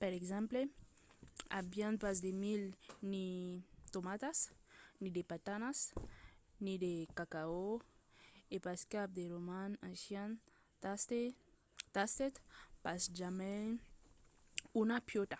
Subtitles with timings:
[0.00, 0.60] per exemple
[1.60, 2.66] avián pas de milh
[3.12, 3.26] ni
[3.58, 4.38] de tomatas
[5.02, 5.78] ni de patanas
[6.64, 7.68] ni de cacao
[8.54, 10.30] e pas cap de roman ancian
[11.94, 12.34] tastèt
[12.84, 13.64] pas jamai
[14.82, 15.38] una piòta